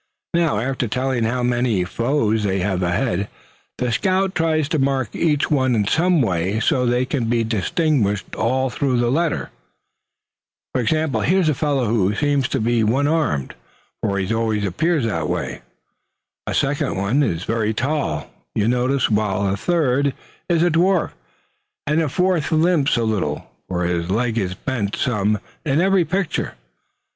"Now, 0.33 0.57
after 0.57 0.87
telling 0.87 1.25
how 1.25 1.43
many 1.43 1.83
foes 1.83 2.43
they 2.43 2.57
have 2.61 2.81
ahead, 2.81 3.27
the 3.77 3.91
scout 3.91 4.33
tries 4.33 4.67
to 4.69 4.79
mark 4.79 5.09
each 5.15 5.51
one 5.51 5.75
in 5.75 5.85
some 5.85 6.23
way 6.23 6.59
so 6.59 6.87
they 6.87 7.05
can 7.05 7.25
be 7.25 7.43
distinguished 7.43 8.33
all 8.33 8.71
through 8.71 8.97
the 8.97 9.11
letter. 9.11 9.51
Here's 10.73 11.49
a 11.49 11.53
fellow 11.53 11.85
who 11.85 12.15
seems 12.15 12.47
to 12.47 12.59
be 12.59 12.83
one 12.83 13.05
armed, 13.07 13.53
for 14.01 14.17
he 14.17 14.33
always 14.33 14.65
appears 14.65 15.05
that 15.05 15.29
way. 15.29 15.61
A 16.47 16.55
second 16.55 17.21
is 17.21 17.43
very 17.43 17.71
tall, 17.75 18.27
you 18.55 18.67
notice, 18.67 19.07
while 19.07 19.53
a 19.53 19.55
third 19.55 20.15
is 20.49 20.63
a 20.63 20.71
dwarf, 20.71 21.11
and 21.85 22.01
a 22.01 22.09
fourth 22.09 22.51
limps 22.51 22.97
a 22.97 23.03
little, 23.03 23.51
for 23.67 23.83
his 23.85 24.09
leg 24.09 24.39
is 24.39 24.55
bent 24.55 24.95
some 24.95 25.37
in 25.63 25.79
every 25.79 26.05
picture. 26.05 26.53